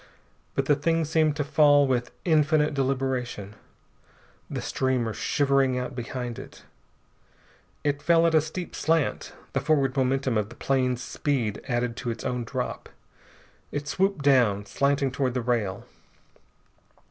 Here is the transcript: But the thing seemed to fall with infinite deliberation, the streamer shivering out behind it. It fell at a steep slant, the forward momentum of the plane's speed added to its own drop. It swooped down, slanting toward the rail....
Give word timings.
But 0.55 0.65
the 0.65 0.75
thing 0.75 1.05
seemed 1.05 1.35
to 1.35 1.43
fall 1.43 1.85
with 1.85 2.09
infinite 2.25 2.73
deliberation, 2.73 3.53
the 4.49 4.59
streamer 4.59 5.13
shivering 5.13 5.77
out 5.77 5.95
behind 5.95 6.39
it. 6.39 6.63
It 7.83 8.01
fell 8.01 8.25
at 8.25 8.33
a 8.33 8.41
steep 8.41 8.75
slant, 8.75 9.31
the 9.53 9.61
forward 9.61 9.95
momentum 9.95 10.39
of 10.39 10.49
the 10.49 10.55
plane's 10.55 11.03
speed 11.03 11.61
added 11.67 11.95
to 11.97 12.09
its 12.09 12.23
own 12.23 12.45
drop. 12.45 12.89
It 13.71 13.87
swooped 13.87 14.25
down, 14.25 14.65
slanting 14.65 15.11
toward 15.11 15.35
the 15.35 15.41
rail.... 15.41 15.85